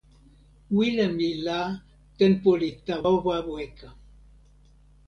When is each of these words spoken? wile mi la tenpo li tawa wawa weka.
wile 0.77 1.05
mi 1.17 1.29
la 1.45 1.59
tenpo 2.17 2.51
li 2.61 2.69
tawa 2.85 3.11
wawa 3.25 3.37
weka. 3.55 3.89